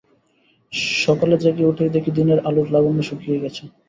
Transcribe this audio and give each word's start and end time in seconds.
সকালে 1.03 1.35
জেগে 1.37 1.69
উঠেই 1.71 1.93
দেখি 1.95 2.11
দিনের 2.17 2.39
আলোর 2.47 2.67
লাবণ্য 2.73 2.99
শুকিয়ে 3.09 3.41
গেছে। 3.43 3.63